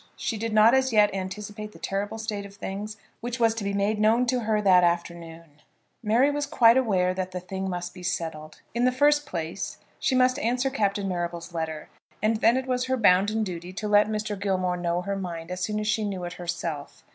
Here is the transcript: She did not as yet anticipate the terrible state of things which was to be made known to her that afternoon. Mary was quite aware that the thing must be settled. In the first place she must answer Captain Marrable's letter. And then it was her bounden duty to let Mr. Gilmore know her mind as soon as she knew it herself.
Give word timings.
She 0.15 0.35
did 0.35 0.51
not 0.51 0.73
as 0.73 0.91
yet 0.91 1.13
anticipate 1.13 1.73
the 1.73 1.77
terrible 1.77 2.17
state 2.17 2.43
of 2.43 2.55
things 2.55 2.97
which 3.19 3.39
was 3.39 3.53
to 3.53 3.63
be 3.63 3.71
made 3.71 3.99
known 3.99 4.25
to 4.25 4.39
her 4.45 4.59
that 4.59 4.83
afternoon. 4.83 5.61
Mary 6.01 6.31
was 6.31 6.47
quite 6.47 6.75
aware 6.75 7.13
that 7.13 7.29
the 7.33 7.39
thing 7.39 7.69
must 7.69 7.93
be 7.93 8.01
settled. 8.01 8.61
In 8.73 8.85
the 8.85 8.91
first 8.91 9.27
place 9.27 9.77
she 9.99 10.15
must 10.15 10.39
answer 10.39 10.71
Captain 10.71 11.07
Marrable's 11.07 11.53
letter. 11.53 11.87
And 12.19 12.37
then 12.37 12.57
it 12.57 12.65
was 12.65 12.85
her 12.85 12.97
bounden 12.97 13.43
duty 13.43 13.71
to 13.73 13.87
let 13.87 14.07
Mr. 14.07 14.39
Gilmore 14.39 14.75
know 14.75 15.03
her 15.03 15.15
mind 15.15 15.51
as 15.51 15.61
soon 15.61 15.79
as 15.79 15.85
she 15.87 16.03
knew 16.03 16.23
it 16.23 16.33
herself. 16.33 17.03